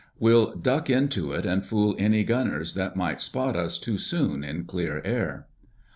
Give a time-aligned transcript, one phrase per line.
[0.17, 4.63] We'll duck into it and fool any gunners that might spot us too soon in
[4.65, 5.45] clear air."